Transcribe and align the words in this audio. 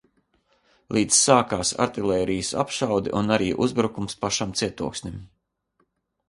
Līdz 0.97 1.17
sākās 1.25 1.73
artilērijas 1.85 2.49
apšaude 2.63 3.13
un 3.21 3.29
arī 3.37 3.51
uzbrukums 3.67 4.19
pašam 4.25 4.57
cietoksnim. 4.63 5.21